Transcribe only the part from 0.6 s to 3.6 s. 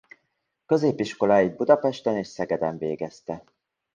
Középiskoláit Budapesten és Szegeden végezte.